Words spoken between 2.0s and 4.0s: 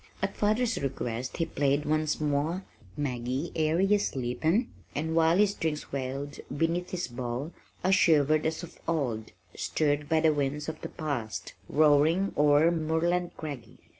more Maggie, Air Ye